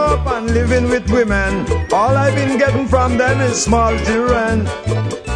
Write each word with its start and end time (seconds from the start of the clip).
up 0.00 0.26
and 0.26 0.46
living 0.52 0.88
with 0.88 1.10
women, 1.10 1.66
all 1.92 2.16
I've 2.16 2.34
been 2.34 2.58
getting 2.58 2.86
from 2.86 3.18
them 3.18 3.40
is 3.40 3.62
small 3.62 3.96
children. 4.04 4.66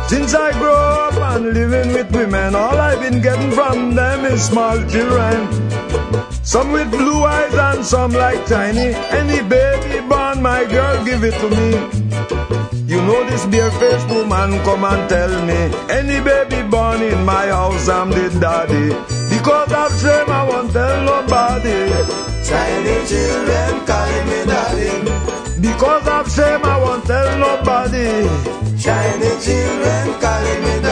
Since 0.08 0.34
I 0.34 0.52
grew 0.58 0.72
up 0.72 1.14
and 1.32 1.52
living 1.52 1.92
with 1.92 2.10
women, 2.12 2.54
all 2.54 2.79
I've 2.79 3.00
been 3.00 3.20
getting 3.20 3.50
from 3.50 3.94
them 3.94 4.24
is 4.24 4.44
small 4.44 4.76
children. 4.88 5.36
Some 6.42 6.72
with 6.72 6.90
blue 6.90 7.24
eyes 7.24 7.54
and 7.54 7.84
some 7.84 8.12
like 8.12 8.44
tiny. 8.46 8.94
Any 9.20 9.40
baby 9.48 10.00
born, 10.08 10.42
my 10.42 10.64
girl, 10.64 11.04
give 11.04 11.24
it 11.24 11.34
to 11.42 11.48
me. 11.50 12.04
You 12.86 13.00
know 13.03 13.25
this 13.28 13.46
bare-faced 13.46 14.08
woman 14.08 14.62
come 14.62 14.84
and 14.84 15.08
tell 15.08 15.32
me 15.46 15.61
Any 15.89 16.22
baby 16.22 16.68
born 16.68 17.00
in 17.03 17.25
my 17.25 17.46
house 17.46 17.89
I'm 17.89 18.11
the 18.11 18.28
daddy 18.39 19.23
Because 19.44 20.00
shame 20.00 20.30
I 20.30 20.48
won't 20.48 20.72
tell 20.72 21.04
nobody. 21.04 21.93
Tiny 22.48 22.96
children 23.07 23.84
calling 23.84 24.26
me 24.30 24.40
daddy 24.48 25.61
Because 25.61 26.34
shame 26.34 26.64
I 26.64 26.79
won't 26.79 27.04
tell 27.04 27.39
nobody. 27.39 28.25
Shiny 28.80 29.30
children 29.44 30.18
calling 30.18 30.61
me 30.64 30.83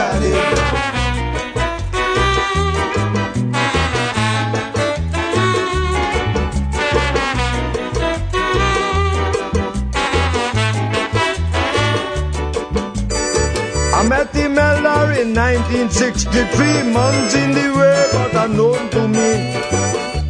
I 14.03 14.09
met 14.09 14.35
Imelda 14.35 15.21
in 15.21 15.33
1963, 15.33 16.91
months 16.91 17.35
in 17.35 17.51
the 17.53 17.71
way, 17.71 18.03
but 18.11 18.35
unknown 18.35 18.89
to 18.89 19.07
me. 19.07 19.31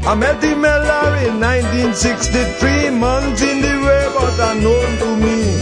I 0.06 0.14
met 0.14 0.44
Imelda 0.44 1.26
in 1.26 1.42
1963, 1.42 2.92
months 2.92 3.42
in 3.42 3.62
the 3.62 3.74
way, 3.82 4.06
but 4.14 4.38
unknown 4.38 4.92
to 5.02 5.10
me. 5.18 5.58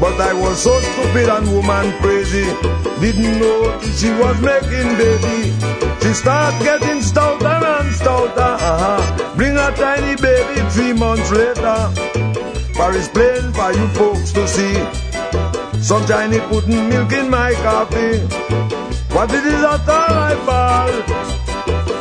But 0.00 0.18
I 0.18 0.32
was 0.32 0.62
so 0.62 0.80
stupid 0.80 1.28
and 1.28 1.46
woman 1.52 1.92
crazy, 2.00 2.48
didn't 3.04 3.38
know 3.38 3.80
she 3.84 4.08
was 4.16 4.40
making 4.40 4.96
baby. 4.96 5.52
She 6.00 6.14
start 6.14 6.56
getting 6.64 7.02
stouter 7.02 7.60
and 7.60 7.94
stouter, 7.94 8.56
uh-huh. 8.64 9.36
Bring 9.36 9.58
a 9.58 9.70
tiny 9.76 10.16
baby 10.16 10.64
three 10.70 10.94
months 10.94 11.30
later. 11.30 11.92
For 12.72 12.96
it's 12.96 13.08
plain 13.08 13.52
for 13.52 13.72
you 13.76 13.88
folks 13.88 14.32
to 14.32 14.48
see. 14.48 15.15
Some 15.86 16.04
Chinese 16.04 16.40
putting 16.48 16.88
milk 16.88 17.12
in 17.12 17.30
my 17.30 17.52
coffee. 17.62 18.18
But 19.14 19.30
it 19.30 19.46
is 19.46 19.60
not 19.62 19.88
all 19.88 20.18
I 20.18 20.34
ball. 20.44 20.90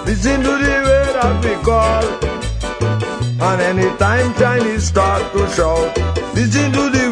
Listen 0.07 0.41
to 0.41 0.53
the 0.57 0.75
way 0.87 1.05
that 1.13 1.35
we 1.45 1.53
call. 1.63 2.03
And 3.47 3.61
anytime 3.61 4.33
Chinese 4.39 4.87
start 4.87 5.31
to 5.33 5.47
shout, 5.49 5.95
listen 6.33 6.71
to 6.71 6.89
the 6.89 7.04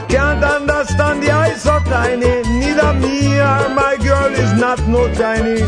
I 0.00 0.06
can't 0.06 0.42
understand 0.42 1.22
the 1.22 1.30
eyes 1.30 1.60
so 1.60 1.78
tiny. 1.80 2.40
Neither 2.58 2.94
me 2.94 3.38
or 3.38 3.68
my 3.68 3.98
girl 4.00 4.32
is 4.32 4.52
not 4.54 4.80
no 4.88 5.12
tiny. 5.12 5.60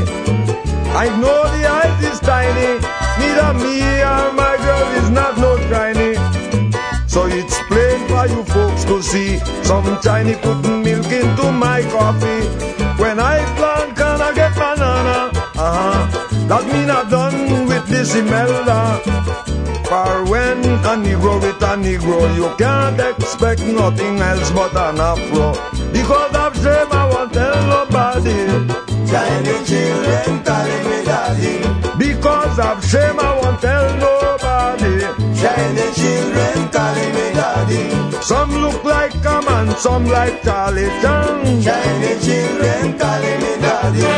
I 1.04 1.06
know 1.20 1.40
the 1.52 1.62
eyes 1.68 1.98
is 2.02 2.18
tiny. 2.18 2.80
Neither 3.20 3.52
me 3.62 4.00
or 4.00 4.32
my 4.32 4.56
girl 4.56 4.88
is 5.00 5.10
not 5.10 5.36
no 5.36 5.52
tiny. 5.68 6.16
So 7.06 7.26
it's 7.26 7.58
plain 7.68 8.08
for 8.08 8.26
you 8.26 8.42
folks 8.44 8.84
to 8.84 9.02
see. 9.02 9.38
Some 9.64 10.00
tiny 10.00 10.34
putting 10.36 10.82
milk 10.82 11.12
into 11.12 11.52
my 11.52 11.82
coffee. 11.92 12.48
When 13.02 13.20
I 13.20 13.36
plant, 13.58 13.98
can 13.98 14.22
I 14.22 14.32
get 14.34 14.54
banana? 14.54 15.30
Uh-huh. 15.60 16.46
That 16.48 16.64
mean 16.72 16.90
I'm 16.90 17.06
done 17.10 17.68
with 17.68 17.86
this 17.86 18.14
Imelda. 18.14 18.98
For 19.92 20.24
when 20.24 20.64
a 20.64 20.96
Negro 21.04 21.38
with 22.12 22.24
a 22.24 22.28
Negro, 22.28 22.34
you 22.36 22.56
can't 22.56 23.00
expect 23.00 23.62
nothing 23.62 24.18
else 24.18 24.50
but 24.52 24.74
an 24.76 25.00
afro. 25.00 25.52
Because 25.92 26.34
of 26.34 26.54
shame, 26.56 26.92
I 26.92 27.08
won't 27.10 27.32
tell 27.32 27.66
nobody. 27.66 28.82
Shiny 29.12 29.64
children 29.66 30.42
calling 30.42 30.84
me 30.88 31.04
daddy 31.04 31.98
Because 31.98 32.58
of 32.58 32.82
shame, 32.88 33.20
I 33.20 33.38
won't 33.42 33.60
tell 33.60 33.96
nobody. 33.98 35.00
Shiny 35.36 35.92
children 35.92 36.70
calling 36.70 37.12
me 37.14 37.32
daddy 37.34 38.22
Some 38.22 38.50
look 38.52 38.82
like 38.84 39.14
a 39.16 39.42
man, 39.42 39.76
some 39.76 40.06
like 40.06 40.42
Charlie 40.42 40.88
Chan. 41.02 41.62
Shiny 41.62 42.20
children 42.24 42.98
calling 42.98 43.40
me 43.40 43.60
daddy 43.60 44.11